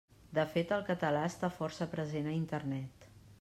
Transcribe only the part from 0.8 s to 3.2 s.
català està força present a Internet.